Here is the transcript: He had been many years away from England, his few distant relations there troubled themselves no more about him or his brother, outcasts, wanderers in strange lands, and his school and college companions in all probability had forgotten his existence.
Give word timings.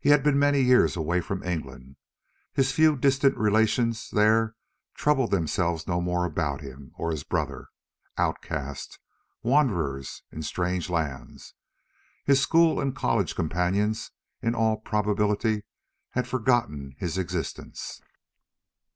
He 0.00 0.10
had 0.10 0.22
been 0.22 0.38
many 0.38 0.60
years 0.60 0.94
away 0.96 1.20
from 1.20 1.42
England, 1.42 1.96
his 2.52 2.70
few 2.70 2.96
distant 2.96 3.36
relations 3.36 4.08
there 4.08 4.54
troubled 4.94 5.32
themselves 5.32 5.88
no 5.88 6.00
more 6.00 6.24
about 6.24 6.60
him 6.60 6.92
or 6.96 7.10
his 7.10 7.24
brother, 7.24 7.66
outcasts, 8.16 9.00
wanderers 9.42 10.22
in 10.30 10.42
strange 10.44 10.88
lands, 10.88 11.54
and 12.26 12.30
his 12.30 12.40
school 12.40 12.80
and 12.80 12.94
college 12.94 13.34
companions 13.34 14.12
in 14.40 14.54
all 14.54 14.76
probability 14.76 15.64
had 16.10 16.28
forgotten 16.28 16.94
his 17.00 17.18
existence. 17.18 18.00